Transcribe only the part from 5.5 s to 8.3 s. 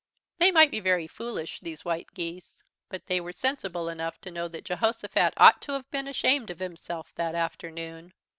to have been ashamed of himself that afternoon.